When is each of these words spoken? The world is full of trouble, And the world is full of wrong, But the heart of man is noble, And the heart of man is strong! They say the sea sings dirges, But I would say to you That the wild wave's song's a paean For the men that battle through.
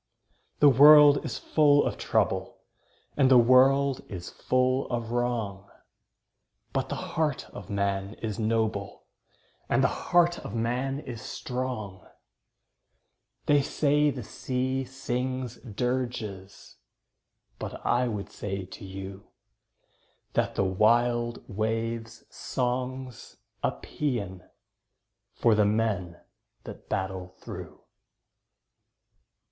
The 0.61 0.69
world 0.69 1.23
is 1.23 1.37
full 1.37 1.85
of 1.85 1.95
trouble, 1.95 2.57
And 3.15 3.29
the 3.29 3.37
world 3.37 4.01
is 4.09 4.31
full 4.31 4.87
of 4.89 5.11
wrong, 5.11 5.69
But 6.73 6.89
the 6.89 6.95
heart 6.95 7.47
of 7.51 7.69
man 7.69 8.15
is 8.15 8.39
noble, 8.39 9.03
And 9.69 9.83
the 9.83 9.87
heart 10.09 10.39
of 10.39 10.55
man 10.55 10.99
is 11.01 11.21
strong! 11.21 12.07
They 13.45 13.61
say 13.61 14.09
the 14.09 14.23
sea 14.23 14.85
sings 14.85 15.57
dirges, 15.57 16.77
But 17.59 17.85
I 17.85 18.07
would 18.07 18.31
say 18.31 18.65
to 18.65 18.83
you 18.83 19.27
That 20.33 20.55
the 20.55 20.65
wild 20.65 21.47
wave's 21.47 22.23
song's 22.35 23.37
a 23.61 23.69
paean 23.71 24.49
For 25.35 25.53
the 25.53 25.65
men 25.67 26.19
that 26.63 26.89
battle 26.89 27.35
through. 27.37 27.81